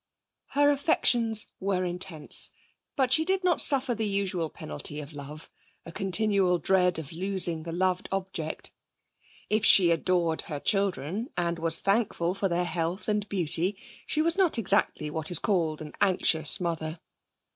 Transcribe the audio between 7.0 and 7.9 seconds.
losing the